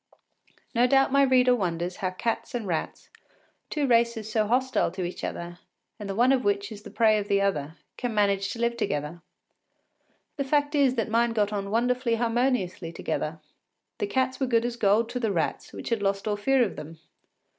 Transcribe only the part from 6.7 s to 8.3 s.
is the prey of the other, can